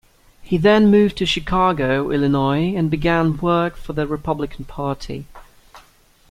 [0.41, 5.27] He then moved to Chicago, Illinois and began to work for the Republican Party.